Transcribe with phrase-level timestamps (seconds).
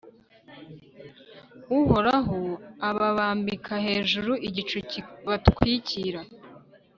[1.79, 2.39] uhoraho
[2.89, 6.21] ababambika hejuru igicu kibatwikira